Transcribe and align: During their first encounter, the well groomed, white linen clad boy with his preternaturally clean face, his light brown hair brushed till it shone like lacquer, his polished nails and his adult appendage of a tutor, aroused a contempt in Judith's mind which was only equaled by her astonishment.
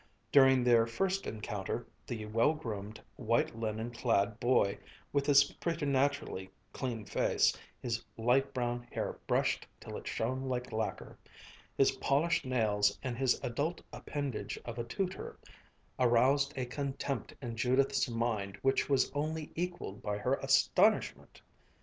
During 0.31 0.63
their 0.63 0.87
first 0.87 1.27
encounter, 1.27 1.85
the 2.07 2.25
well 2.25 2.53
groomed, 2.55 2.99
white 3.17 3.55
linen 3.55 3.91
clad 3.91 4.39
boy 4.39 4.79
with 5.13 5.27
his 5.27 5.43
preternaturally 5.43 6.49
clean 6.73 7.05
face, 7.05 7.55
his 7.79 8.03
light 8.17 8.51
brown 8.51 8.87
hair 8.91 9.19
brushed 9.27 9.67
till 9.79 9.95
it 9.97 10.07
shone 10.07 10.45
like 10.49 10.71
lacquer, 10.71 11.19
his 11.77 11.91
polished 11.97 12.45
nails 12.45 12.97
and 13.03 13.15
his 13.15 13.39
adult 13.43 13.79
appendage 13.93 14.57
of 14.65 14.79
a 14.79 14.83
tutor, 14.83 15.37
aroused 15.99 16.51
a 16.57 16.65
contempt 16.65 17.35
in 17.39 17.55
Judith's 17.55 18.09
mind 18.09 18.57
which 18.63 18.89
was 18.89 19.11
only 19.13 19.51
equaled 19.53 20.01
by 20.01 20.17
her 20.17 20.33
astonishment. 20.41 21.43